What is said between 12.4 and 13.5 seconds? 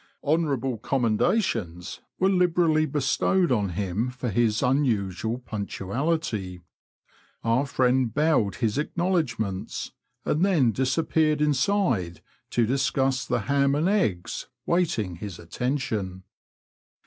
to discuss the